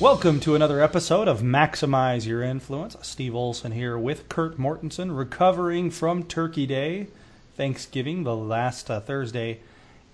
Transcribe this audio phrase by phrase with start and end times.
[0.00, 2.96] Welcome to another episode of Maximize Your Influence.
[3.02, 7.08] Steve Olson here with Kurt Mortensen, recovering from Turkey Day,
[7.54, 9.60] Thanksgiving, the last uh, Thursday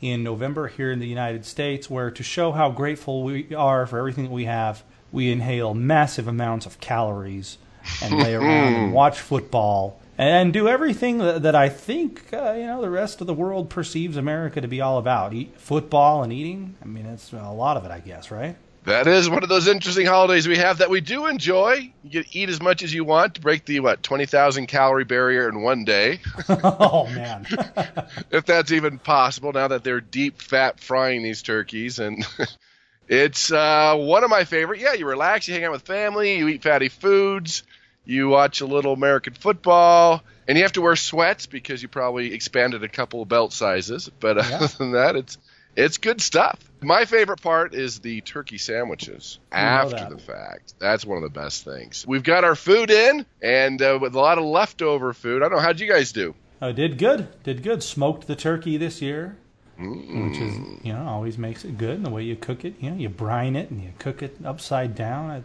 [0.01, 4.01] in November here in the United States, where to show how grateful we are for
[4.01, 7.57] everything that we have, we inhale massive amounts of calories
[8.03, 12.67] and lay around and watch football and do everything that, that I think uh, you
[12.67, 16.33] know the rest of the world perceives America to be all about: Eat, football and
[16.33, 16.75] eating.
[16.83, 18.57] I mean, it's a lot of it, I guess, right?
[18.87, 21.93] That is one of those interesting holidays we have that we do enjoy.
[22.05, 25.03] You can eat as much as you want to break the what twenty thousand calorie
[25.05, 27.45] barrier in one day, oh man.
[28.31, 29.53] if that's even possible.
[29.53, 32.25] Now that they're deep fat frying these turkeys, and
[33.09, 34.79] it's uh, one of my favorite.
[34.79, 37.65] Yeah, you relax, you hang out with family, you eat fatty foods,
[38.05, 42.33] you watch a little American football, and you have to wear sweats because you probably
[42.33, 44.09] expanded a couple of belt sizes.
[44.21, 44.59] But Yeah.
[44.59, 45.39] other than that, it's
[45.77, 46.59] it's good stuff.
[46.83, 50.75] My favorite part is the turkey sandwiches after the fact.
[50.79, 52.05] That's one of the best things.
[52.07, 55.43] We've got our food in, and uh, with a lot of leftover food.
[55.43, 56.35] I don't know how'd you guys do.
[56.61, 57.29] I did good.
[57.43, 57.83] Did good.
[57.83, 59.37] Smoked the turkey this year,
[59.79, 60.31] Mm.
[60.31, 60.55] which is
[60.87, 61.97] you know always makes it good.
[61.97, 64.37] And the way you cook it, you know, you brine it and you cook it
[64.45, 65.31] upside down.
[65.31, 65.45] It,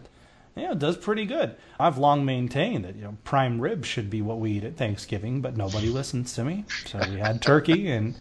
[0.56, 1.54] yeah, it does pretty good.
[1.78, 5.42] I've long maintained that you know prime rib should be what we eat at Thanksgiving,
[5.42, 6.64] but nobody listens to me.
[6.86, 8.18] So we had turkey and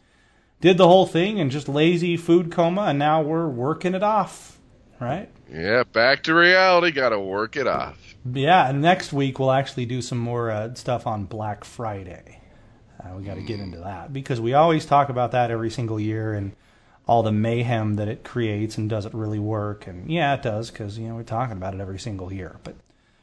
[0.62, 4.59] did the whole thing and just lazy food coma, and now we're working it off,
[5.00, 5.30] right?
[5.52, 6.92] Yeah, back to reality.
[6.92, 8.16] Got to work it off.
[8.31, 12.40] Yeah, and next week we'll actually do some more uh, stuff on Black Friday.
[13.03, 16.00] Uh, we got to get into that because we always talk about that every single
[16.00, 16.56] year and
[17.08, 19.88] all the mayhem that it creates and does it really work?
[19.88, 22.59] And yeah, it does because you know we're talking about it every single year.
[22.64, 22.75] But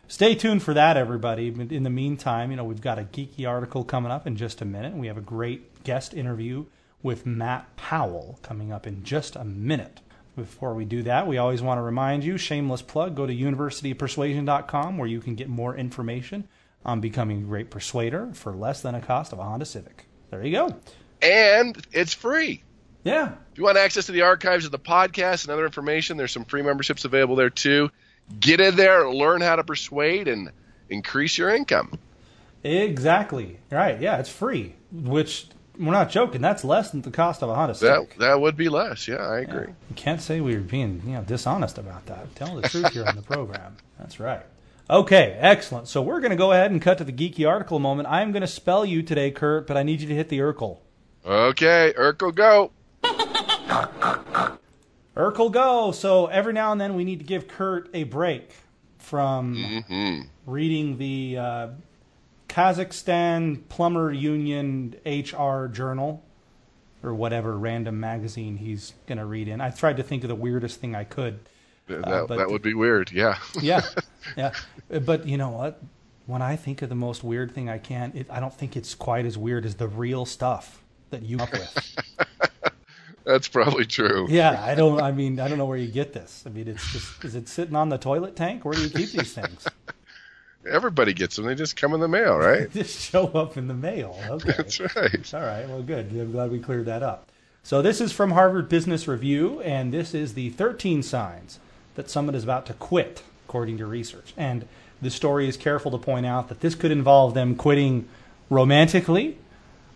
[0.09, 1.51] stay tuned for that, everybody.
[1.51, 4.61] But In the meantime, you know we've got a geeky article coming up in just
[4.61, 4.95] a minute.
[4.95, 6.67] We have a great guest interview
[7.03, 10.01] with Matt Powell coming up in just a minute.
[10.37, 14.97] Before we do that, we always want to remind you, shameless plug, go to universitypersuasion.com
[14.97, 16.47] where you can get more information
[16.85, 20.07] on becoming a great persuader for less than a cost of a Honda Civic.
[20.31, 20.77] There you go.
[21.21, 22.63] And it's free.
[23.03, 23.33] Yeah.
[23.53, 26.45] If you want access to the archives of the podcast and other information, there's some
[26.45, 27.91] free memberships available there too.
[28.39, 30.53] Get in there, learn how to persuade, and
[30.91, 31.99] increase your income.
[32.63, 33.59] Exactly.
[33.71, 34.01] Right.
[34.01, 36.41] Yeah, it's free, which we're not joking.
[36.41, 38.19] That's less than the cost of a Honda That Civic.
[38.19, 39.07] that would be less.
[39.09, 39.43] Yeah, I Yeah.
[39.49, 39.73] agree.
[39.89, 42.35] You can't say we were being you know dishonest about that.
[42.35, 43.77] Tell the truth here on the program.
[43.99, 44.43] That's right.
[44.91, 45.87] Okay, excellent.
[45.87, 48.09] So we're going to go ahead and cut to the geeky article moment.
[48.09, 50.79] I'm going to spell you today, Kurt, but I need you to hit the Urkel.
[51.27, 52.71] Okay, Urkel, go.
[55.15, 55.93] Urkel, go.
[55.93, 58.51] So every now and then we need to give Kurt a break
[58.99, 61.69] from hmm reading the uh,
[62.59, 66.25] Kazakhstan Plumber Union HR Journal
[67.05, 69.61] or whatever random magazine he's going to read in.
[69.61, 71.39] I tried to think of the weirdest thing I could.
[71.87, 73.13] That, Uh, that would be weird.
[73.13, 73.39] Yeah.
[73.63, 73.83] Yeah,
[74.37, 74.51] yeah.
[74.89, 75.81] But you know what?
[76.27, 78.93] When I think of the most weird thing I can, it, I don't think it's
[78.93, 81.97] quite as weird as the real stuff that you come up with.
[83.25, 84.27] That's probably true.
[84.29, 85.01] Yeah, I don't.
[85.01, 86.43] I mean, I don't know where you get this.
[86.45, 88.65] I mean, it's just is it sitting on the toilet tank?
[88.65, 89.65] Where do you keep these things?
[90.69, 91.47] Everybody gets them.
[91.47, 92.71] They just come in the mail, right?
[92.73, 94.19] just show up in the mail.
[94.29, 94.53] Okay.
[94.57, 95.35] That's right.
[95.35, 95.69] All right.
[95.69, 96.11] Well, good.
[96.13, 97.29] I'm glad we cleared that up.
[97.63, 101.59] So this is from Harvard Business Review, and this is the 13 signs
[101.97, 104.33] that someone is about to quit, according to research.
[104.37, 104.67] And
[105.03, 108.09] the story is careful to point out that this could involve them quitting
[108.51, 109.39] romantically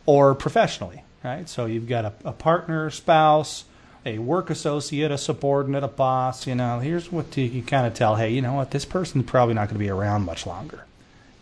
[0.06, 1.04] or professionally.
[1.22, 1.49] Right.
[1.49, 3.65] So you've got a, a partner, spouse,
[4.05, 6.47] a work associate, a subordinate, a boss.
[6.47, 8.16] You know, here's what you can kind of tell.
[8.16, 8.71] Hey, you know what?
[8.71, 10.84] This person's probably not going to be around much longer.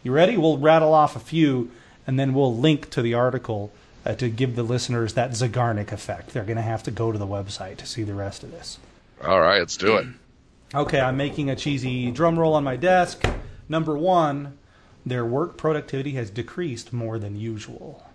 [0.03, 0.37] You ready?
[0.37, 1.71] We'll rattle off a few,
[2.07, 3.73] and then we'll link to the article
[4.05, 6.31] uh, to give the listeners that Zeigarnik effect.
[6.31, 8.79] They're going to have to go to the website to see the rest of this.
[9.25, 10.07] All right, let's do it.
[10.75, 13.25] Okay, I'm making a cheesy drum roll on my desk.
[13.69, 14.57] Number one,
[15.05, 18.07] their work productivity has decreased more than usual.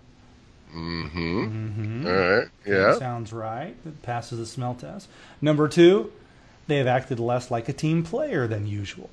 [0.76, 2.06] Mm-hmm.
[2.06, 2.48] All right.
[2.66, 2.98] Yeah.
[2.98, 3.74] Sounds right.
[3.86, 5.08] It passes the smell test.
[5.40, 6.12] Number two,
[6.66, 9.10] they have acted less like a team player than usual.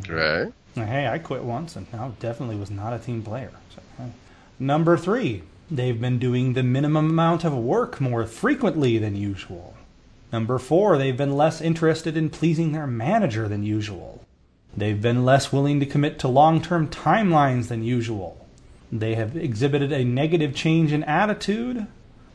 [0.00, 0.50] Okay.
[0.74, 3.52] Hey, I quit once and I definitely was not a team player.
[3.74, 3.82] So,
[4.58, 9.74] number three, they've been doing the minimum amount of work more frequently than usual.
[10.32, 14.24] Number four, they've been less interested in pleasing their manager than usual.
[14.76, 18.39] They've been less willing to commit to long term timelines than usual.
[18.92, 21.86] They have exhibited a negative change in attitude.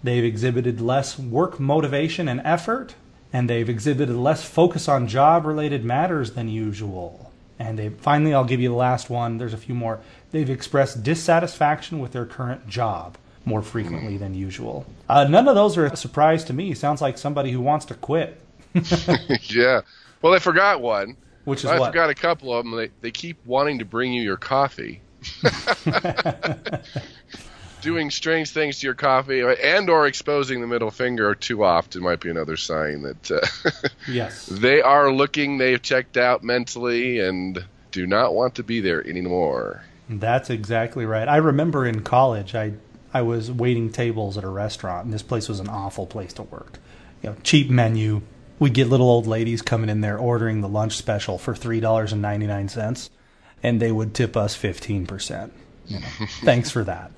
[0.04, 2.96] They've exhibited less work motivation and effort.
[3.34, 7.32] And they've exhibited less focus on job related matters than usual.
[7.60, 9.38] And they finally, I'll give you the last one.
[9.38, 10.00] There's a few more.
[10.32, 14.86] They've expressed dissatisfaction with their current job more frequently than usual.
[15.08, 16.74] Uh, none of those are a surprise to me.
[16.74, 18.42] Sounds like somebody who wants to quit.
[18.74, 19.82] yeah.
[20.22, 21.18] Well, I forgot one.
[21.46, 21.88] Which is I what?
[21.88, 22.76] forgot a couple of them.
[22.76, 25.02] They, they keep wanting to bring you your coffee.
[27.82, 32.20] Doing strange things to your coffee and or exposing the middle finger too often might
[32.20, 33.42] be another sign that uh,
[34.08, 34.48] yes.
[34.48, 39.84] they are looking, they've checked out mentally and do not want to be there anymore.
[40.10, 41.28] That's exactly right.
[41.28, 42.74] I remember in college, I
[43.14, 46.44] I was waiting tables at a restaurant, and this place was an awful place to
[46.44, 46.80] work.
[47.24, 48.22] You know, cheap menu.
[48.60, 52.12] We'd get little old ladies coming in there ordering the lunch special for three dollars
[52.12, 53.10] and ninety nine cents,
[53.64, 55.54] and they would tip us fifteen percent.
[55.88, 56.08] You know,
[56.44, 57.12] thanks for that.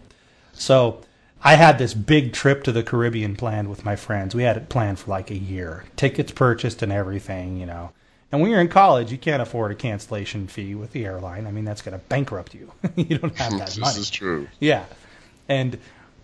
[0.54, 1.02] So
[1.42, 4.36] I had this big trip to the Caribbean planned with my friends.
[4.36, 7.58] We had it planned for like a year, tickets purchased and everything.
[7.58, 7.92] You know.
[8.32, 11.48] And when you're in college, you can't afford a cancellation fee with the airline.
[11.48, 12.74] I mean, that's going to bankrupt you.
[12.98, 14.00] you don't have that this money.
[14.00, 14.50] is true.
[14.60, 14.84] Yeah.
[15.48, 15.78] And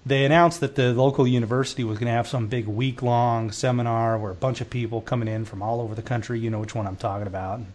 [0.05, 4.17] they announced that the local university was going to have some big week long seminar
[4.17, 6.75] where a bunch of people coming in from all over the country, you know which
[6.75, 7.73] one I'm talking about, and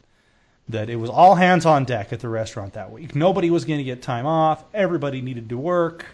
[0.68, 3.14] that it was all hands on deck at the restaurant that week.
[3.14, 4.62] Nobody was going to get time off.
[4.74, 6.06] Everybody needed to work,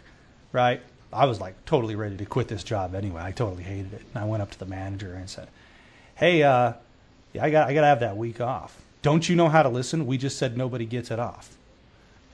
[0.53, 0.81] right?
[1.13, 3.23] I was like totally ready to quit this job anyway.
[3.23, 4.03] I totally hated it.
[4.15, 5.49] And I went up to the manager and said,
[6.17, 6.75] "Hey, uh,
[7.33, 8.81] yeah, I got I got to have that week off.
[9.03, 10.07] Don't you know how to listen?
[10.07, 11.57] We just said nobody gets it off."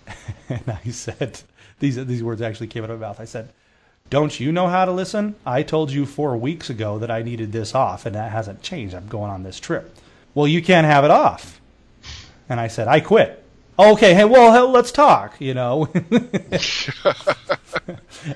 [0.48, 1.42] and I said,
[1.78, 3.20] these these words actually came out of my mouth.
[3.20, 3.50] I said,
[4.08, 5.36] "Don't you know how to listen?
[5.44, 8.94] I told you four weeks ago that I needed this off, and that hasn't changed.
[8.94, 9.96] I'm going on this trip.
[10.34, 11.59] Well, you can't have it off."
[12.50, 13.42] And I said, "I quit."
[13.78, 15.40] Okay, hey, well, hell, let's talk.
[15.40, 15.88] You know,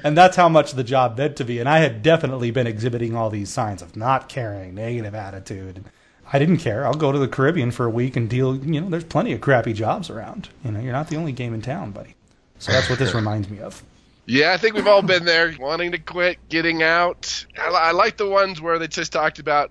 [0.03, 1.59] and that's how much the job meant to me.
[1.59, 5.85] And I had definitely been exhibiting all these signs of not caring, negative attitude.
[6.33, 6.87] I didn't care.
[6.87, 8.57] I'll go to the Caribbean for a week and deal.
[8.57, 10.49] You know, there's plenty of crappy jobs around.
[10.65, 12.15] You know, you're not the only game in town, buddy.
[12.59, 13.83] So that's what this reminds me of.
[14.27, 17.45] Yeah, I think we've all been there, wanting to quit, getting out.
[17.59, 19.71] I, I like the ones where they just talked about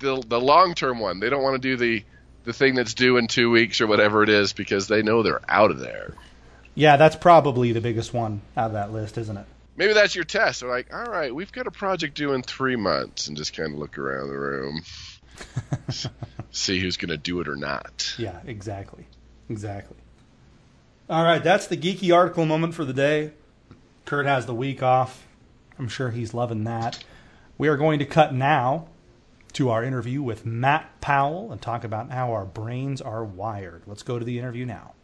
[0.00, 1.20] the the long term one.
[1.20, 2.04] They don't want to do the
[2.44, 5.40] the thing that's due in two weeks or whatever it is because they know they're
[5.48, 6.14] out of there.
[6.74, 9.46] Yeah, that's probably the biggest one out of that list, isn't it?
[9.76, 10.60] Maybe that's your test.
[10.60, 13.72] They're like, all right, we've got a project due in three months, and just kind
[13.72, 14.82] of look around the room,
[16.50, 18.14] see who's going to do it or not.
[18.18, 19.06] Yeah, exactly.
[19.48, 19.96] Exactly.
[21.08, 23.32] All right, that's the geeky article moment for the day.
[24.04, 25.26] Kurt has the week off.
[25.78, 27.02] I'm sure he's loving that.
[27.58, 28.88] We are going to cut now
[29.54, 33.82] to our interview with Matt Powell and talk about how our brains are wired.
[33.86, 34.94] Let's go to the interview now.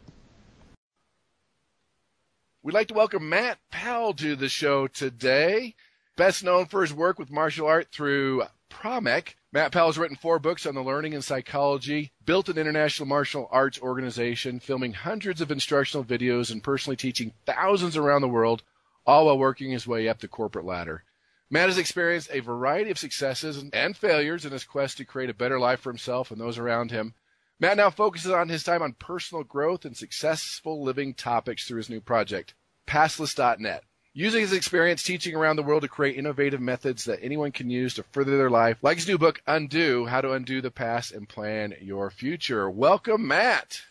[2.63, 5.75] We'd like to welcome Matt Powell to the show today.
[6.15, 10.39] Best known for his work with martial art through Promec, Matt Powell has written four
[10.39, 15.51] books on the learning and psychology, built an international martial arts organization, filming hundreds of
[15.51, 18.63] instructional videos, and personally teaching thousands around the world,
[19.05, 21.03] all while working his way up the corporate ladder.
[21.53, 25.33] Matt has experienced a variety of successes and failures in his quest to create a
[25.33, 27.13] better life for himself and those around him.
[27.59, 31.89] Matt now focuses on his time on personal growth and successful living topics through his
[31.89, 32.53] new project,
[32.85, 33.83] Pastless.net.
[34.13, 37.95] Using his experience teaching around the world to create innovative methods that anyone can use
[37.95, 41.27] to further their life, like his new book, Undo How to Undo the Past and
[41.27, 42.69] Plan Your Future.
[42.69, 43.81] Welcome, Matt.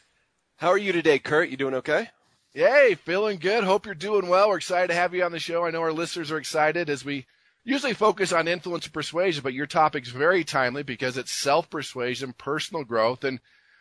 [0.56, 1.50] How are you today, Kurt?
[1.50, 2.08] You doing okay?
[2.54, 3.64] Yay, feeling good.
[3.64, 4.49] Hope you're doing well.
[4.49, 5.66] We're excited to have you on the show.
[5.66, 7.26] I know our listeners are excited as we
[7.64, 12.35] usually focus on influence and persuasion, but your topic's very timely because it's self persuasion,
[12.37, 13.40] personal growth, and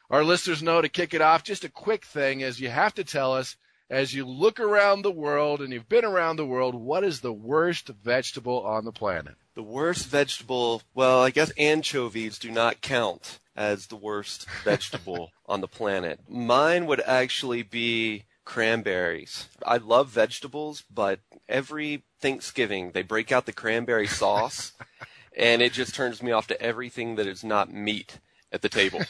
[0.10, 1.44] our listeners know to kick it off.
[1.44, 3.56] Just a quick thing is you have to tell us
[3.90, 7.34] as you look around the world and you've been around the world, what is the
[7.34, 9.36] worst vegetable on the planet?
[9.56, 15.62] The worst vegetable, well, I guess anchovies do not count as the worst vegetable on
[15.62, 16.20] the planet.
[16.30, 19.48] Mine would actually be cranberries.
[19.64, 24.74] I love vegetables, but every Thanksgiving they break out the cranberry sauce
[25.38, 28.18] and it just turns me off to everything that is not meat
[28.52, 29.02] at the table.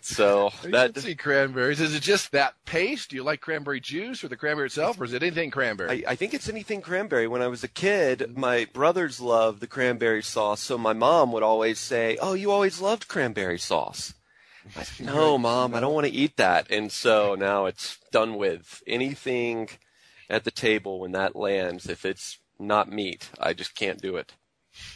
[0.00, 1.82] So I that see cranberries.
[1.82, 3.10] Is it just that paste?
[3.10, 6.06] Do you like cranberry juice or the cranberry itself, or is it anything cranberry?
[6.06, 7.28] I, I think it's anything cranberry.
[7.28, 11.42] When I was a kid, my brothers loved the cranberry sauce, so my mom would
[11.42, 14.14] always say, "Oh, you always loved cranberry sauce."
[14.76, 18.36] I said, "No, mom, I don't want to eat that." And so now it's done
[18.36, 18.82] with.
[18.86, 19.68] Anything
[20.30, 24.34] at the table when that lands, if it's not meat, I just can't do it.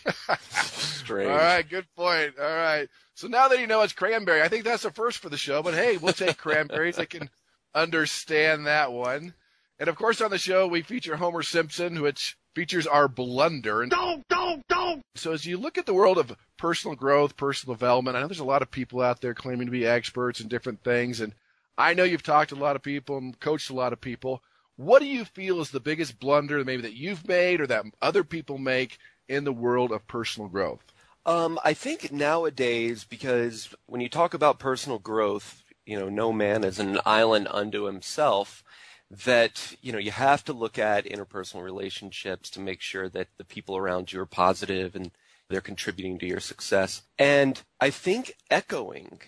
[0.40, 1.30] Strange.
[1.30, 2.34] All right, good point.
[2.38, 2.88] All right.
[3.14, 5.62] So now that you know it's cranberry, I think that's the first for the show.
[5.62, 6.98] But hey, we'll take cranberries.
[6.98, 7.30] I can
[7.74, 9.34] understand that one.
[9.78, 13.82] And of course, on the show, we feature Homer Simpson, which features our blunder.
[13.82, 15.02] And don't, don't, don't.
[15.14, 18.40] So as you look at the world of personal growth, personal development, I know there's
[18.40, 21.20] a lot of people out there claiming to be experts in different things.
[21.20, 21.34] And
[21.76, 24.42] I know you've talked to a lot of people and coached a lot of people.
[24.76, 28.24] What do you feel is the biggest blunder maybe that you've made or that other
[28.24, 28.96] people make
[29.28, 30.82] in the world of personal growth?
[31.26, 36.64] Um, I think nowadays, because when you talk about personal growth, you know, no man
[36.64, 38.64] is an island unto himself.
[39.10, 43.44] That you know, you have to look at interpersonal relationships to make sure that the
[43.44, 45.12] people around you are positive and
[45.48, 47.02] they're contributing to your success.
[47.18, 49.20] And I think echoing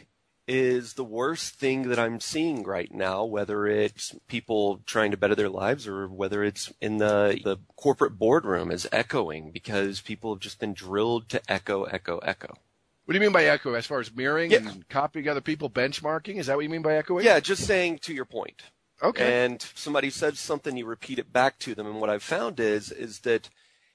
[0.49, 5.35] is the worst thing that I'm seeing right now, whether it's people trying to better
[5.35, 10.41] their lives or whether it's in the, the corporate boardroom is echoing because people have
[10.41, 12.57] just been drilled to echo, echo, echo.
[13.05, 13.75] What do you mean by echo?
[13.75, 14.69] As far as mirroring Yeah.
[14.69, 16.37] and copying other people, benchmarking?
[16.37, 17.25] Is that what you mean by echoing?
[17.25, 18.63] Yeah, just saying to your point.
[19.03, 19.45] Okay.
[19.45, 21.87] And somebody says something, you repeat it back to them.
[21.87, 23.49] And what I've found is, is that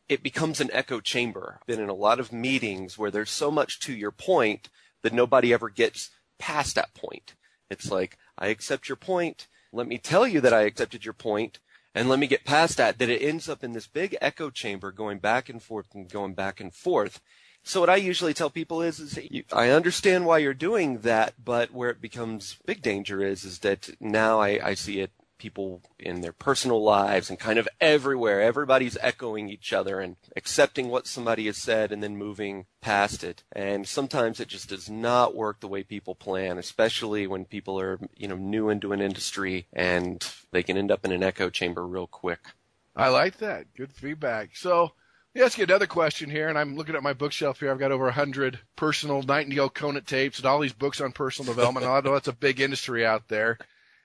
[0.08, 1.60] it becomes an echo chamber.
[1.62, 4.70] I've Been in a lot of meetings where there's so much to your point
[5.02, 7.36] that nobody ever gets past that point.
[7.70, 9.48] It's like, I accept your point.
[9.72, 11.60] Let me tell you that I accepted your point,
[11.96, 14.92] and let me get past that, that it ends up in this big echo chamber
[14.92, 17.22] going back and forth and going back and forth.
[17.64, 21.34] So what I usually tell people is, is you, I understand why you're doing that,
[21.44, 25.12] but where it becomes big danger is, is that now I, I see it
[25.44, 28.42] people in their personal lives and kind of everywhere.
[28.42, 33.44] Everybody's echoing each other and accepting what somebody has said and then moving past it.
[33.52, 38.00] And sometimes it just does not work the way people plan, especially when people are,
[38.16, 41.86] you know, new into an industry and they can end up in an echo chamber
[41.86, 42.40] real quick.
[42.96, 43.74] I like that.
[43.76, 44.56] Good feedback.
[44.56, 44.94] So
[45.34, 47.72] let me ask you another question here, and I'm looking at my bookshelf here.
[47.72, 51.88] I've got over 100 personal Nightingale Conant tapes and all these books on personal development.
[51.88, 53.58] I know that's a big industry out there.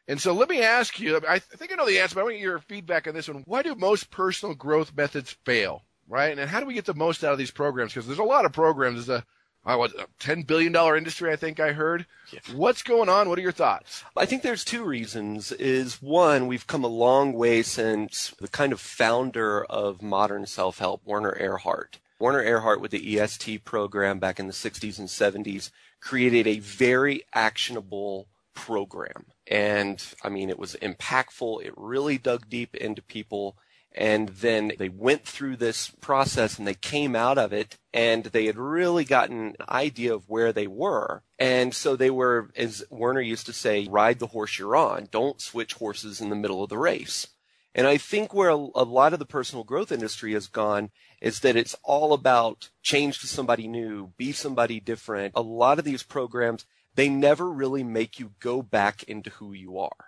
[0.07, 2.39] And so let me ask you, I think I know the answer, but I want
[2.39, 3.43] your feedback on this one.
[3.47, 6.39] Why do most personal growth methods fail, right?
[6.39, 7.93] And how do we get the most out of these programs?
[7.93, 9.07] Because there's a lot of programs.
[9.07, 9.27] There's a,
[9.69, 12.07] Uh, I was a $10 billion industry, I think I heard.
[12.55, 13.29] What's going on?
[13.29, 14.03] What are your thoughts?
[14.17, 15.53] I think there's two reasons.
[15.53, 21.03] Is one, we've come a long way since the kind of founder of modern self-help,
[21.05, 21.99] Werner Erhard.
[22.19, 25.71] Werner Erhard with the EST program back in the 60s and 70s
[26.01, 29.27] created a very actionable program.
[29.47, 31.65] And I mean, it was impactful.
[31.65, 33.57] It really dug deep into people.
[33.99, 38.47] And then they went through this process and they came out of it and they
[38.47, 41.25] had really gotten an idea of where they were.
[41.37, 45.09] And so they were, as Werner used to say, ride the horse you're on.
[45.11, 47.27] Don't switch horses in the middle of the race.
[47.75, 50.91] And I think where a, lot of the personal growth industry has gone
[51.21, 55.33] is that it's all about change to somebody new, be somebody different.
[55.35, 59.77] A lot of these programs, they never really make you go back into who you
[59.81, 60.08] are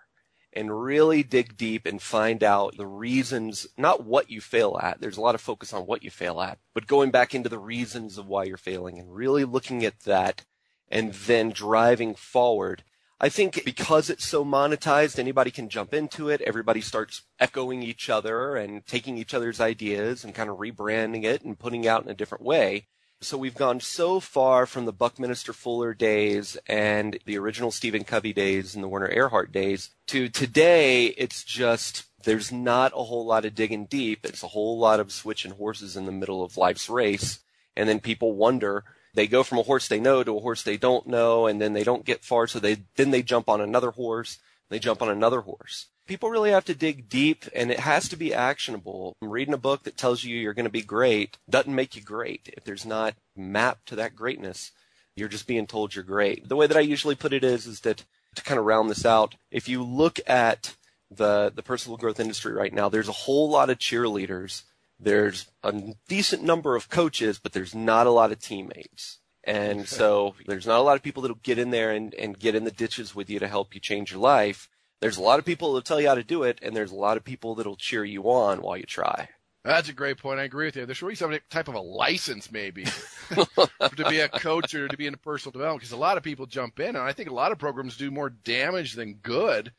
[0.53, 5.01] and really dig deep and find out the reasons, not what you fail at.
[5.01, 7.59] There's a lot of focus on what you fail at, but going back into the
[7.59, 10.45] reasons of why you're failing and really looking at that
[10.91, 12.83] and then driving forward.
[13.21, 16.41] I think because it's so monetized, anybody can jump into it.
[16.41, 21.43] Everybody starts echoing each other and taking each other's ideas and kind of rebranding it
[21.43, 22.87] and putting out in a different way.
[23.23, 28.33] So we've gone so far from the Buckminster Fuller days and the original Stephen Covey
[28.33, 31.09] days and the Werner Erhard days to today.
[31.09, 34.25] It's just there's not a whole lot of digging deep.
[34.25, 37.41] It's a whole lot of switching horses in the middle of life's race,
[37.77, 38.85] and then people wonder.
[39.13, 41.75] They go from a horse they know to a horse they don't know, and then
[41.75, 44.39] they don't get far, so they then they jump on another horse.
[44.71, 48.17] They jump on another horse people really have to dig deep and it has to
[48.17, 49.17] be actionable.
[49.23, 52.53] Reading a book that tells you you're going to be great doesn't make you great.
[52.57, 54.73] If there's not mapped to that greatness,
[55.15, 56.49] you're just being told you're great.
[56.49, 59.07] The way that I usually put it is, is that to kind of round this
[59.07, 60.75] out, if you look at
[61.13, 64.65] the, the personal growth industry right now, there's a whole lot of cheerleaders.
[64.99, 69.20] There's a decent number of coaches, but there's not a lot of teammates.
[69.45, 72.55] And so there's not a lot of people that'll get in there and, and get
[72.55, 74.69] in the ditches with you to help you change your life
[75.01, 76.97] there's a lot of people that'll tell you how to do it, and there's a
[76.97, 79.29] lot of people that'll cheer you on while you try.
[79.65, 80.41] That's a great point.
[80.41, 80.87] I agree with you.
[80.87, 82.85] There should be some type of a license, maybe,
[83.31, 86.47] to be a coach or to be in personal development, because a lot of people
[86.47, 89.73] jump in, and I think a lot of programs do more damage than good.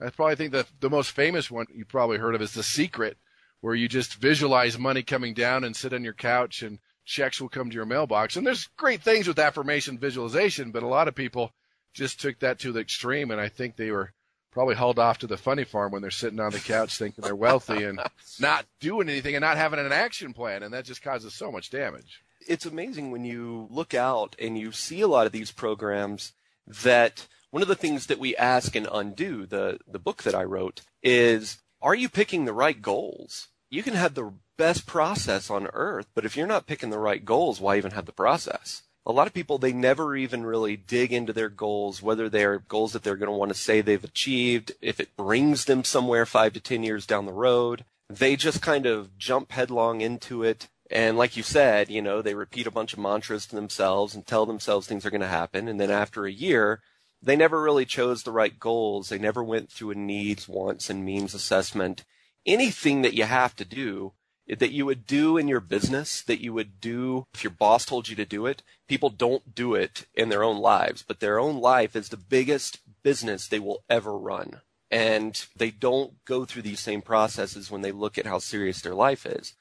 [0.00, 3.16] I probably think the the most famous one you probably heard of is The Secret,
[3.60, 7.48] where you just visualize money coming down and sit on your couch, and checks will
[7.48, 8.36] come to your mailbox.
[8.36, 11.52] And there's great things with affirmation visualization, but a lot of people
[11.94, 14.12] just took that to the extreme, and I think they were
[14.50, 17.34] probably hauled off to the funny farm when they're sitting on the couch thinking they're
[17.34, 18.00] wealthy and
[18.40, 21.70] not doing anything and not having an action plan, and that just causes so much
[21.70, 22.22] damage.
[22.46, 26.32] It's amazing when you look out and you see a lot of these programs
[26.66, 30.44] that one of the things that we ask and undo, the, the book that I
[30.44, 33.48] wrote, is are you picking the right goals?
[33.72, 37.24] You can have the best process on earth, but if you're not picking the right
[37.24, 38.82] goals, why even have the process?
[39.06, 42.92] A lot of people, they never even really dig into their goals, whether they're goals
[42.92, 46.52] that they're going to want to say they've achieved, if it brings them somewhere five
[46.52, 47.86] to 10 years down the road.
[48.10, 50.68] They just kind of jump headlong into it.
[50.90, 54.26] And like you said, you know, they repeat a bunch of mantras to themselves and
[54.26, 55.66] tell themselves things are going to happen.
[55.66, 56.82] And then after a year,
[57.22, 59.08] they never really chose the right goals.
[59.08, 62.04] They never went through a needs, wants, and means assessment.
[62.46, 64.12] Anything that you have to do
[64.48, 68.08] that you would do in your business, that you would do if your boss told
[68.08, 68.62] you to do it.
[68.88, 72.80] People don't do it in their own lives, but their own life is the biggest
[73.02, 74.60] business they will ever run.
[74.90, 78.94] And they don't go through these same processes when they look at how serious their
[78.94, 79.54] life is.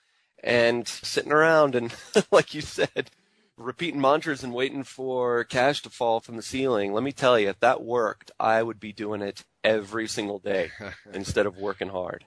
[0.43, 1.93] And sitting around and,
[2.31, 3.11] like you said,
[3.55, 6.91] repeating mantras and waiting for cash to fall from the ceiling.
[6.91, 10.71] Let me tell you, if that worked, I would be doing it every single day
[11.13, 12.25] instead of working hard.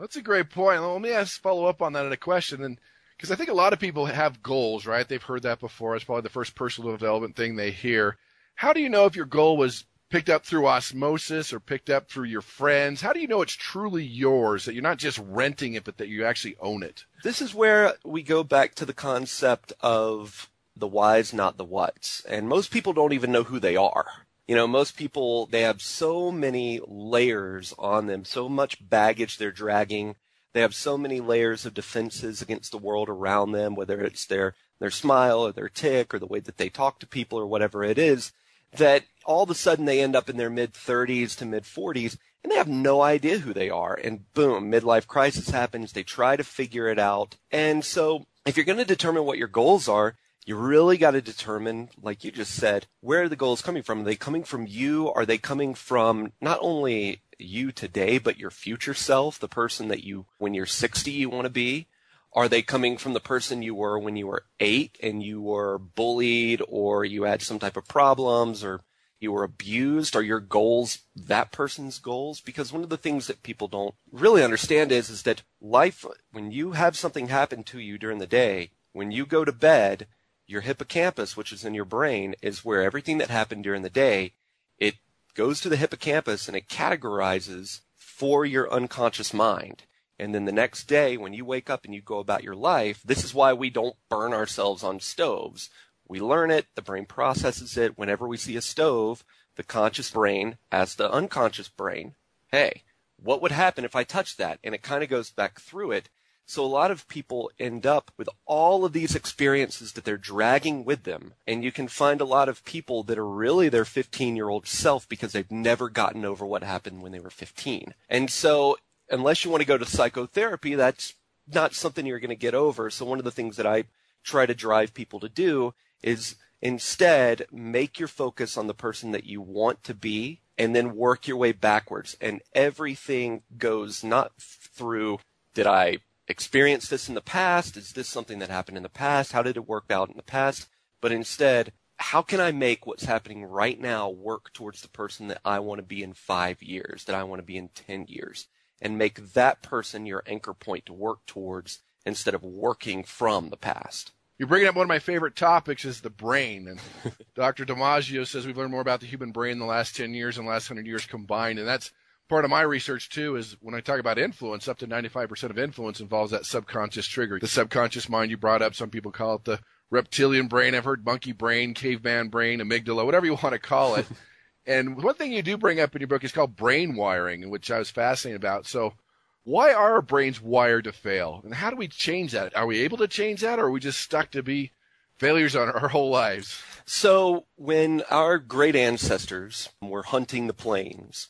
[0.00, 0.82] That's a great point.
[0.82, 2.80] Let me ask follow up on that in a question, and
[3.16, 5.06] because I think a lot of people have goals, right?
[5.06, 5.94] They've heard that before.
[5.94, 8.16] It's probably the first personal development thing they hear.
[8.54, 12.08] How do you know if your goal was picked up through osmosis or picked up
[12.08, 13.02] through your friends?
[13.02, 16.08] How do you know it's truly yours, that you're not just renting it, but that
[16.08, 17.04] you actually own it?
[17.22, 22.24] This is where we go back to the concept of the whys, not the whats.
[22.26, 24.06] And most people don't even know who they are.
[24.50, 29.52] You know, most people, they have so many layers on them, so much baggage they're
[29.52, 30.16] dragging.
[30.54, 34.56] They have so many layers of defenses against the world around them, whether it's their,
[34.80, 37.84] their smile or their tick or the way that they talk to people or whatever
[37.84, 38.32] it is,
[38.76, 42.16] that all of a sudden they end up in their mid 30s to mid 40s
[42.42, 43.94] and they have no idea who they are.
[43.94, 45.92] And boom, midlife crisis happens.
[45.92, 47.36] They try to figure it out.
[47.52, 50.16] And so if you're going to determine what your goals are,
[50.46, 54.00] you really got to determine, like you just said, where are the goals coming from?
[54.00, 55.12] Are they coming from you?
[55.12, 60.04] Are they coming from not only you today, but your future self, the person that
[60.04, 61.86] you, when you're 60, you want to be?
[62.32, 65.78] Are they coming from the person you were when you were eight and you were
[65.78, 68.82] bullied or you had some type of problems or
[69.18, 70.14] you were abused?
[70.14, 72.40] Are your goals that person's goals?
[72.40, 76.52] Because one of the things that people don't really understand is, is that life, when
[76.52, 80.06] you have something happen to you during the day, when you go to bed,
[80.50, 84.34] your hippocampus, which is in your brain, is where everything that happened during the day,
[84.78, 84.96] it
[85.34, 89.84] goes to the hippocampus and it categorizes for your unconscious mind.
[90.18, 93.00] And then the next day, when you wake up and you go about your life,
[93.04, 95.70] this is why we don't burn ourselves on stoves.
[96.06, 97.96] We learn it, the brain processes it.
[97.96, 99.24] Whenever we see a stove,
[99.56, 102.16] the conscious brain asks the unconscious brain,
[102.48, 102.82] hey,
[103.16, 104.58] what would happen if I touched that?
[104.64, 106.10] And it kind of goes back through it
[106.46, 110.84] so a lot of people end up with all of these experiences that they're dragging
[110.84, 111.34] with them.
[111.46, 114.66] And you can find a lot of people that are really their 15 year old
[114.66, 117.94] self because they've never gotten over what happened when they were 15.
[118.08, 121.14] And so unless you want to go to psychotherapy, that's
[121.52, 122.90] not something you're going to get over.
[122.90, 123.84] So one of the things that I
[124.24, 129.24] try to drive people to do is instead make your focus on the person that
[129.24, 132.16] you want to be and then work your way backwards.
[132.20, 135.20] And everything goes not through,
[135.54, 135.98] did I
[136.30, 137.76] experienced this in the past?
[137.76, 139.32] Is this something that happened in the past?
[139.32, 140.68] How did it work out in the past?
[141.00, 145.40] But instead, how can I make what's happening right now work towards the person that
[145.44, 148.46] I want to be in five years, that I want to be in 10 years,
[148.80, 153.56] and make that person your anchor point to work towards instead of working from the
[153.56, 154.12] past?
[154.38, 156.66] You're bringing up one of my favorite topics is the brain.
[156.68, 156.80] And
[157.34, 157.66] Dr.
[157.66, 160.46] Damasio says we've learned more about the human brain in the last 10 years and
[160.46, 161.58] the last 100 years combined.
[161.58, 161.92] And that's
[162.30, 165.58] part of my research too is when I talk about influence, up to 95% of
[165.58, 167.40] influence involves that subconscious trigger.
[167.40, 169.58] The subconscious mind you brought up, some people call it the
[169.90, 170.76] reptilian brain.
[170.76, 174.06] I've heard monkey brain, caveman brain, amygdala, whatever you want to call it.
[174.66, 177.68] and one thing you do bring up in your book is called brain wiring, which
[177.68, 178.64] I was fascinated about.
[178.64, 178.94] So
[179.42, 181.40] why are our brains wired to fail?
[181.42, 182.56] And how do we change that?
[182.56, 184.70] Are we able to change that or are we just stuck to be
[185.18, 186.62] failures on our whole lives?
[186.84, 191.28] So when our great ancestors were hunting the plains,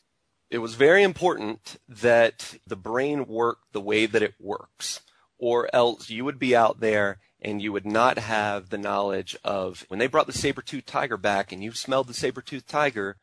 [0.50, 5.00] it was very important that the brain work the way that it works,
[5.38, 9.86] or else you would be out there and you would not have the knowledge of
[9.88, 13.16] when they brought the saber-toothed tiger back and you smelled the saber-toothed tiger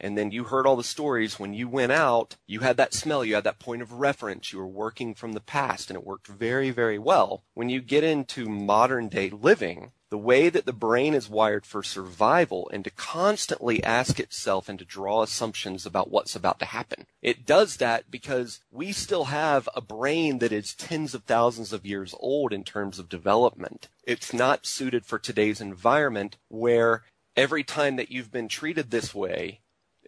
[0.00, 3.24] and then you heard all the stories when you went out you had that smell
[3.24, 6.26] you had that point of reference you were working from the past and it worked
[6.26, 11.14] very very well when you get into modern day living the way that the brain
[11.14, 16.34] is wired for survival and to constantly ask itself and to draw assumptions about what's
[16.34, 17.06] about to happen.
[17.22, 21.86] It does that because we still have a brain that is tens of thousands of
[21.86, 23.88] years old in terms of development.
[24.02, 27.04] It's not suited for today's environment where
[27.36, 29.60] every time that you've been treated this way,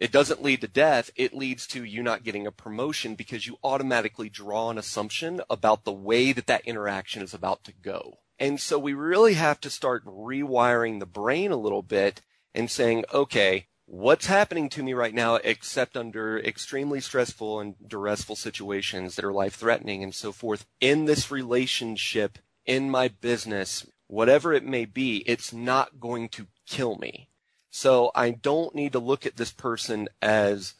[0.03, 1.11] It doesn't lead to death.
[1.15, 5.85] It leads to you not getting a promotion because you automatically draw an assumption about
[5.85, 8.17] the way that that interaction is about to go.
[8.37, 12.19] And so we really have to start rewiring the brain a little bit
[12.53, 18.35] and saying, okay, what's happening to me right now except under extremely stressful and duressful
[18.35, 24.51] situations that are life threatening and so forth in this relationship, in my business, whatever
[24.51, 27.29] it may be, it's not going to kill me.
[27.75, 30.75] So I don't need to look at this person as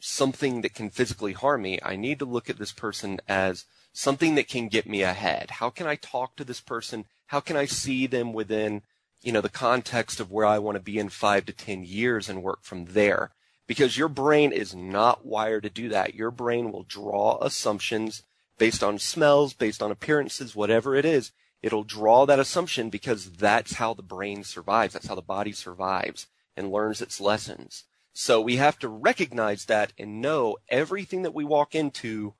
[0.00, 1.78] something that can physically harm me.
[1.84, 5.52] I need to look at this person as something that can get me ahead.
[5.52, 7.04] How can I talk to this person?
[7.28, 8.82] How can I see them within,
[9.22, 12.28] you know, the context of where I want to be in five to 10 years
[12.28, 13.30] and work from there?
[13.68, 16.16] Because your brain is not wired to do that.
[16.16, 18.24] Your brain will draw assumptions
[18.58, 21.30] based on smells, based on appearances, whatever it is.
[21.62, 24.92] It'll draw that assumption because that's how the brain survives.
[24.92, 27.84] That's how the body survives and learns its lessons.
[28.12, 32.34] So we have to recognize that and know everything that we walk into,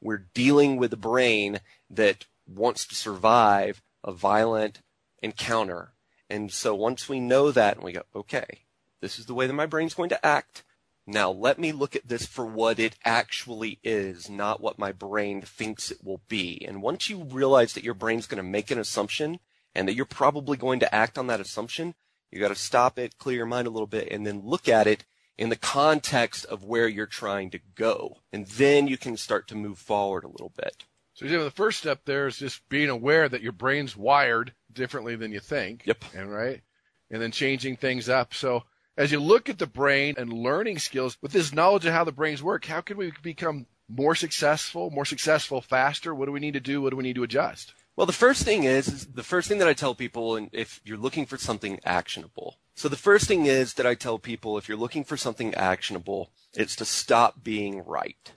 [0.00, 4.82] we're dealing with a brain that wants to survive a violent
[5.22, 5.94] encounter.
[6.28, 8.64] And so once we know that and we go, okay,
[9.00, 10.62] this is the way that my brain's going to act.
[11.06, 15.42] Now let me look at this for what it actually is, not what my brain
[15.42, 16.62] thinks it will be.
[16.66, 19.40] And once you realize that your brain's going to make an assumption
[19.74, 21.94] and that you're probably going to act on that assumption,
[22.34, 24.88] you got to stop it, clear your mind a little bit, and then look at
[24.88, 25.04] it
[25.38, 28.18] in the context of where you're trying to go.
[28.32, 30.84] And then you can start to move forward a little bit.
[31.14, 35.30] So the first step there is just being aware that your brain's wired differently than
[35.30, 35.86] you think.
[35.86, 36.04] Yep.
[36.12, 36.60] And right.
[37.08, 38.34] And then changing things up.
[38.34, 38.64] So
[38.96, 42.10] as you look at the brain and learning skills with this knowledge of how the
[42.10, 46.12] brains work, how can we become more successful, more successful faster?
[46.12, 46.82] What do we need to do?
[46.82, 47.74] What do we need to adjust?
[47.96, 50.80] Well, the first thing is, is the first thing that I tell people, and if
[50.84, 52.58] you're looking for something actionable.
[52.74, 56.30] So the first thing is that I tell people, if you're looking for something actionable,
[56.54, 58.32] it's to stop being right.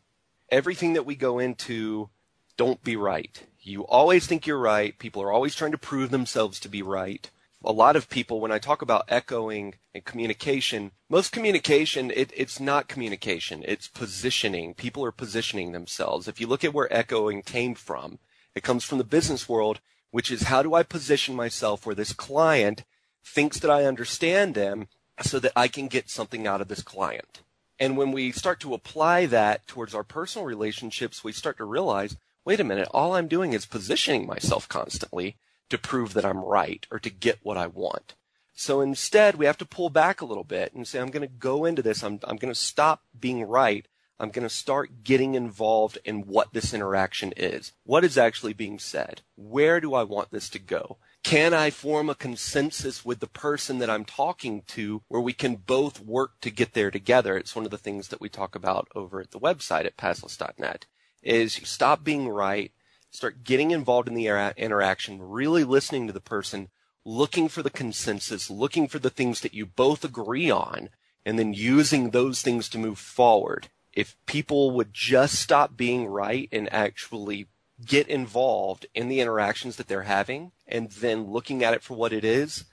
[0.50, 2.10] Everything that we go into,
[2.56, 3.44] don't be right.
[3.60, 4.98] You always think you're right.
[5.00, 7.30] People are always trying to prove themselves to be right.
[7.66, 12.60] A lot of people, when I talk about echoing and communication, most communication, it, it's
[12.60, 13.64] not communication.
[13.68, 14.76] It's positioning.
[14.76, 16.28] People are positioning themselves.
[16.28, 18.20] If you look at where echoing came from,
[18.58, 19.80] it comes from the business world,
[20.12, 22.84] which is how do I position myself where this client
[23.24, 24.88] thinks that I understand them
[25.22, 27.42] so that I can get something out of this client.
[27.80, 32.18] And when we start to apply that towards our personal relationships, we start to realize,
[32.46, 35.36] wait a minute, all I'm doing is positioning myself constantly
[35.70, 38.16] to prove that I'm right or to get what I want.
[38.56, 41.34] So instead, we have to pull back a little bit and say, I'm going to
[41.34, 42.04] go into this.
[42.04, 43.86] I'm, I'm going to stop being right
[44.20, 47.74] I'm going to start getting involved in what this interaction is.
[47.84, 49.22] What is actually being said?
[49.36, 50.98] Where do I want this to go?
[51.24, 55.58] Can I form a consensus with the person that I'm talking to where we can
[55.58, 57.38] both work to get there together?
[57.38, 60.88] It's one of the things that we talk about over at the website at pastless.net
[61.22, 62.72] is you stop being right,
[63.12, 64.28] start getting involved in the
[64.58, 66.70] interaction, really listening to the person,
[67.06, 70.90] looking for the consensus, looking for the things that you both agree on,
[71.24, 76.48] and then using those things to move forward if people would just stop being right
[76.52, 77.48] and actually
[77.84, 82.14] get involved in the interactions that they're having and then looking at it for what
[82.14, 82.66] it is,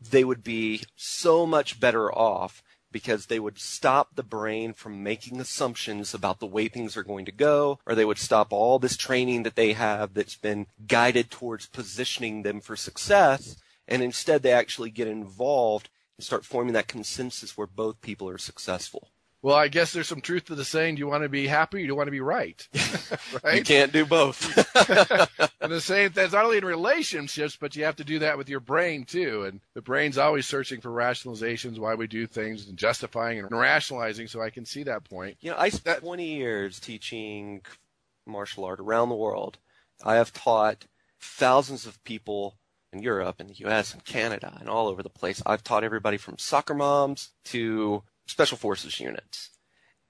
[0.00, 5.40] they would be so much better off because they would stop the brain from making
[5.40, 8.96] assumptions about the way things are going to go, or they would stop all this
[8.96, 14.52] training that they have that's been guided towards positioning them for success, and instead they
[14.52, 19.10] actually get involved and start forming that consensus where both people are successful.
[19.44, 21.76] Well, I guess there's some truth to the saying: Do you want to be happy?
[21.76, 22.66] Or do you want to be right?
[23.44, 23.58] right?
[23.58, 24.56] You can't do both.
[25.60, 28.48] and the same that's not only in relationships, but you have to do that with
[28.48, 29.44] your brain too.
[29.44, 34.28] And the brain's always searching for rationalizations why we do things and justifying and rationalizing.
[34.28, 35.36] So I can see that point.
[35.42, 37.60] You know, I spent 20 years teaching
[38.26, 39.58] martial art around the world.
[40.02, 40.86] I have taught
[41.20, 42.56] thousands of people
[42.94, 45.42] in Europe and the US and Canada and all over the place.
[45.44, 49.50] I've taught everybody from soccer moms to special forces units.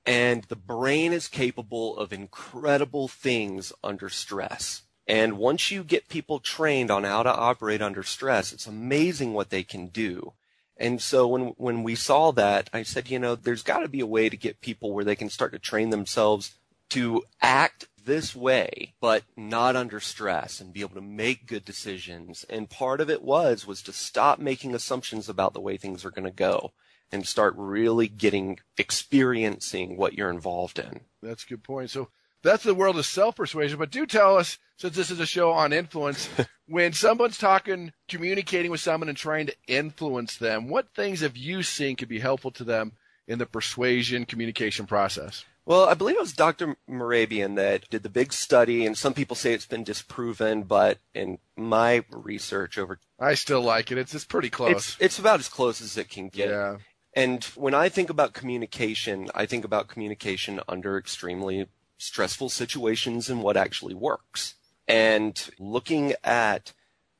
[0.07, 4.83] And the brain is capable of incredible things under stress.
[5.07, 9.51] And once you get people trained on how to operate under stress, it's amazing what
[9.51, 10.33] they can do.
[10.77, 14.01] And so when, when we saw that, I said, you know, there's got to be
[14.01, 16.55] a way to get people where they can start to train themselves
[16.91, 22.45] to act this way, but not under stress and be able to make good decisions.
[22.51, 26.11] And part of it was, was to stop making assumptions about the way things are
[26.11, 26.73] going to go
[27.13, 31.01] and start really getting experiencing what you're involved in.
[31.23, 31.91] That's a good point.
[31.91, 32.09] So
[32.43, 33.79] that's the world of self persuasion.
[33.79, 36.29] But do tell us, since this is a show on influence,
[36.67, 41.63] when someone's talking, communicating with someone and trying to influence them, what things have you
[41.63, 42.93] seen could be helpful to them
[43.27, 45.45] in the persuasion communication process?
[45.67, 46.77] Well, I believe it was Dr.
[46.91, 51.39] Mehrabian that did the big study, and some people say it's been disproven, but in
[51.57, 53.97] my research over, I still like it.
[53.97, 54.73] It's it's pretty close.
[54.73, 56.51] it's it's about as close as it can get.
[56.51, 56.77] yeah.
[57.15, 63.43] And when I think about communication, I think about communication under extremely stressful situations and
[63.43, 64.55] what actually works.
[64.89, 66.73] And looking at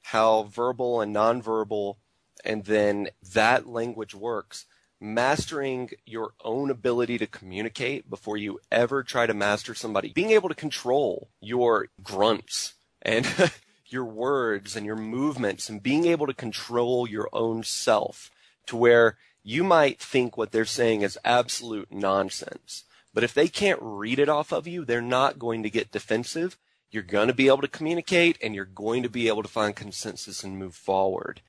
[0.03, 1.97] how verbal and nonverbal
[2.45, 4.67] and then that language works,
[5.01, 10.49] mastering your own ability to communicate before you ever try to master somebody, being able
[10.49, 13.27] to control your grunts and
[13.87, 18.31] your words and your movements and being able to control your own self
[18.67, 22.85] to where you might think what they're saying is absolute nonsense.
[23.13, 26.57] But if they can't read it off of you, they're not going to get defensive.
[26.91, 29.77] You're going to be able to communicate and you're going to be able to find
[29.77, 31.43] consensus and move forward.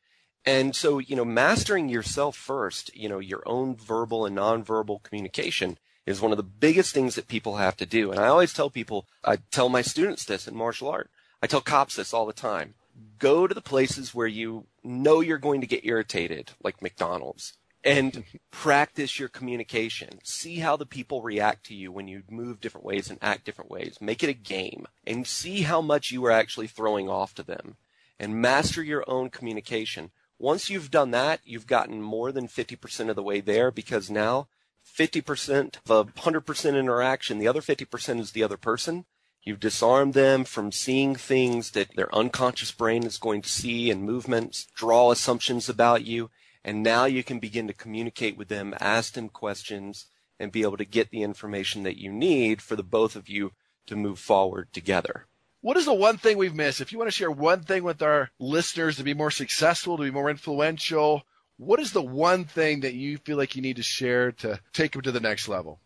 [0.45, 5.79] And so, you know, mastering yourself first, you know, your own verbal and nonverbal communication
[6.05, 8.11] is one of the biggest things that people have to do.
[8.11, 11.09] And I always tell people, I tell my students this in martial art.
[11.41, 12.75] I tell cops this all the time.
[13.17, 17.53] Go to the places where you know you're going to get irritated, like McDonald's,
[17.85, 20.19] and practice your communication.
[20.23, 23.69] See how the people react to you when you move different ways and act different
[23.69, 23.99] ways.
[24.01, 27.75] Make it a game and see how much you are actually throwing off to them
[28.19, 30.09] and master your own communication.
[30.39, 34.47] Once you've done that, you've gotten more than 50% of the way there because now
[34.85, 39.05] 50% of a 100% interaction, the other 50% is the other person.
[39.43, 44.01] You've disarmed them from seeing things that their unconscious brain is going to see and
[44.01, 46.31] movements, draw assumptions about you.
[46.65, 50.07] And now you can begin to communicate with them, ask them questions,
[50.39, 53.51] and be able to get the information that you need for the both of you
[53.85, 55.27] to move forward together.
[55.61, 56.81] What is the one thing we've missed?
[56.81, 60.03] If you want to share one thing with our listeners to be more successful, to
[60.03, 61.21] be more influential,
[61.57, 64.93] what is the one thing that you feel like you need to share to take
[64.93, 65.79] them to the next level?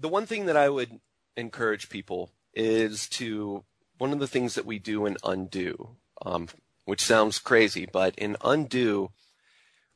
[0.00, 0.98] The one thing that I would
[1.36, 3.64] encourage people is to
[3.98, 6.48] one of the things that we do in undo, um,
[6.86, 9.10] which sounds crazy, but in undo,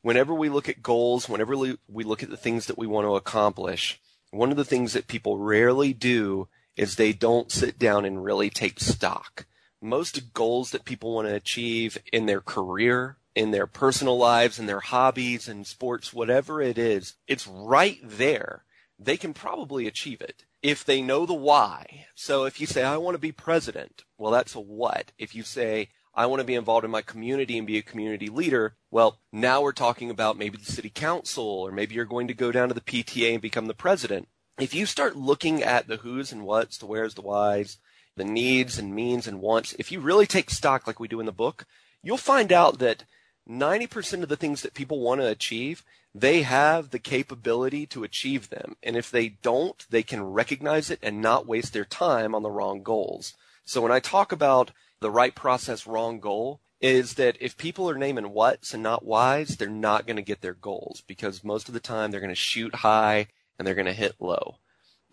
[0.02, 3.16] whenever we look at goals, whenever we look at the things that we want to
[3.16, 8.24] accomplish, one of the things that people rarely do is they don't sit down and
[8.24, 9.46] really take stock.
[9.80, 14.66] Most goals that people want to achieve in their career, in their personal lives, in
[14.66, 18.64] their hobbies and sports, whatever it is, it's right there.
[18.98, 22.06] They can probably achieve it if they know the why.
[22.14, 25.12] So if you say, I want to be president, well, that's a what.
[25.18, 28.28] If you say, I want to be involved in my community and be a community
[28.28, 28.74] leader.
[28.90, 32.50] Well, now we're talking about maybe the city council, or maybe you're going to go
[32.50, 34.28] down to the PTA and become the president.
[34.58, 37.76] If you start looking at the who's and what's, the where's, the why's,
[38.16, 41.26] the needs and means and wants, if you really take stock like we do in
[41.26, 41.66] the book,
[42.02, 43.04] you'll find out that
[43.46, 48.48] 90% of the things that people want to achieve, they have the capability to achieve
[48.48, 48.76] them.
[48.82, 52.50] And if they don't, they can recognize it and not waste their time on the
[52.50, 53.34] wrong goals.
[53.66, 57.98] So when I talk about the right process, wrong goal, is that if people are
[57.98, 61.74] naming what's and not why's, they're not going to get their goals because most of
[61.74, 63.28] the time they're going to shoot high
[63.58, 64.56] and they're going to hit low.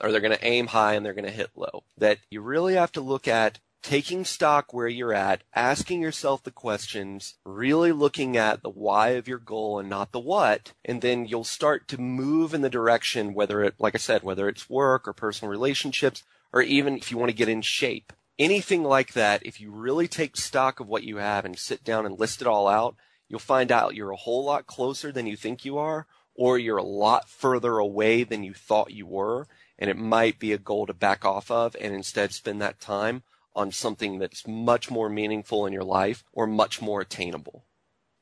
[0.02, 1.84] Or they're going to aim high and they're going to hit low.
[1.98, 6.52] That you really have to look at taking stock where you're at, asking yourself the
[6.52, 11.26] questions, really looking at the why of your goal and not the what, and then
[11.26, 15.08] you'll start to move in the direction, whether it, like I said, whether it's work
[15.08, 18.14] or personal relationships, or even if you want to get in shape.
[18.40, 22.06] Anything like that, if you really take stock of what you have and sit down
[22.06, 22.96] and list it all out,
[23.30, 26.78] you'll find out you're a whole lot closer than you think you are, or you're
[26.78, 30.88] a lot further away than you thought you were, and it might be a goal
[30.88, 33.24] to back off of and instead spend that time
[33.56, 37.66] on something that's much more meaningful in your life or much more attainable.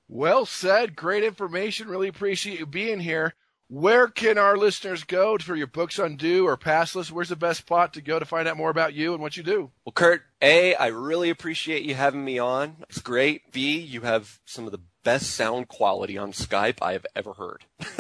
[0.10, 0.98] Well said.
[0.98, 1.88] Great information.
[1.88, 3.34] Really appreciate you being here.
[3.72, 7.10] Where can our listeners go for your books undo or Pastless?
[7.10, 9.44] Where's the best spot to go to find out more about you and what you
[9.44, 9.72] do?
[9.86, 12.84] Well, Kurt, A, I really appreciate you having me on.
[12.90, 13.54] It's great.
[13.54, 17.64] B, you have some of the best sound quality on Skype I have ever heard.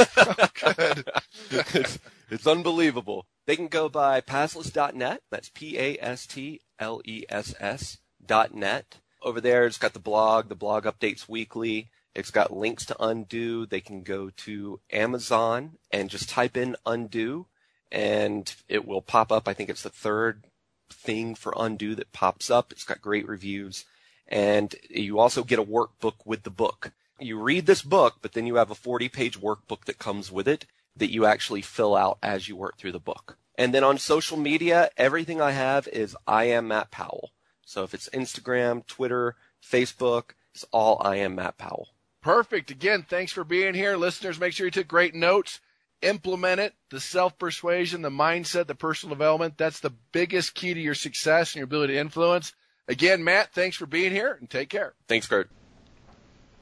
[0.61, 1.09] Good.
[1.49, 3.25] it's, it's unbelievable.
[3.45, 5.21] They can go by pastless.net.
[5.31, 8.97] That's P A S T L E S S dot net.
[9.23, 10.49] Over there, it's got the blog.
[10.49, 11.91] The blog updates weekly.
[12.13, 13.65] It's got links to undo.
[13.65, 17.47] They can go to Amazon and just type in undo
[17.91, 19.47] and it will pop up.
[19.47, 20.45] I think it's the third
[20.89, 22.71] thing for undo that pops up.
[22.71, 23.85] It's got great reviews
[24.27, 26.91] and you also get a workbook with the book.
[27.19, 30.47] You read this book, but then you have a 40 page workbook that comes with
[30.47, 33.37] it that you actually fill out as you work through the book.
[33.55, 37.31] And then on social media, everything I have is I am Matt Powell.
[37.63, 41.89] So if it's Instagram, Twitter, Facebook, it's all I am Matt Powell.
[42.21, 42.71] Perfect.
[42.71, 43.97] Again, thanks for being here.
[43.97, 45.59] Listeners, make sure you took great notes.
[46.01, 46.73] implement it.
[46.89, 49.57] The self persuasion, the mindset, the personal development.
[49.57, 52.53] That's the biggest key to your success and your ability to influence.
[52.87, 54.93] Again, Matt, thanks for being here and take care.
[55.07, 55.49] Thanks, Kurt.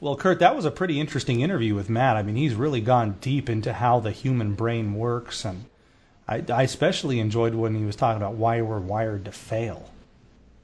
[0.01, 2.15] Well, Kurt, that was a pretty interesting interview with Matt.
[2.15, 5.65] I mean, he's really gone deep into how the human brain works, and
[6.27, 9.89] I, I especially enjoyed when he was talking about why we're wired to fail.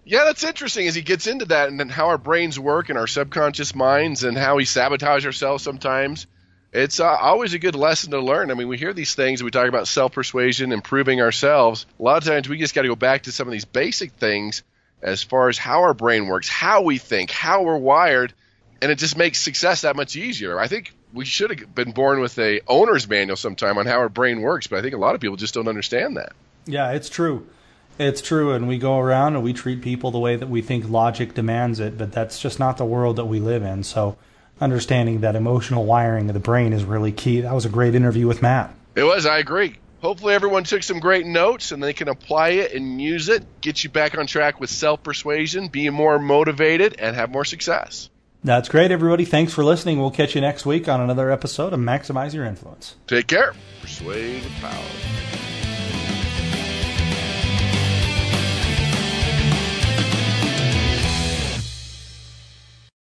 [0.05, 2.97] Yeah, that's interesting as he gets into that and then how our brains work and
[2.97, 6.27] our subconscious minds and how we sabotage ourselves sometimes.
[6.71, 8.51] It's uh, always a good lesson to learn.
[8.51, 11.87] I mean, we hear these things, we talk about self persuasion, improving ourselves.
[11.99, 14.11] A lot of times we just got to go back to some of these basic
[14.11, 14.61] things
[15.01, 18.33] as far as how our brain works, how we think, how we're wired,
[18.81, 20.59] and it just makes success that much easier.
[20.59, 24.09] I think we should have been born with a owner's manual sometime on how our
[24.09, 26.33] brain works, but I think a lot of people just don't understand that.
[26.65, 27.47] Yeah, it's true.
[27.97, 30.89] It's true, and we go around and we treat people the way that we think
[30.89, 33.83] logic demands it, but that's just not the world that we live in.
[33.83, 34.17] So,
[34.59, 37.41] understanding that emotional wiring of the brain is really key.
[37.41, 38.73] That was a great interview with Matt.
[38.95, 39.77] It was, I agree.
[40.01, 43.83] Hopefully, everyone took some great notes and they can apply it and use it, get
[43.83, 48.09] you back on track with self persuasion, be more motivated, and have more success.
[48.43, 49.25] That's great, everybody.
[49.25, 49.99] Thanks for listening.
[49.99, 52.95] We'll catch you next week on another episode of Maximize Your Influence.
[53.07, 53.53] Take care.
[53.81, 55.44] Persuade with power.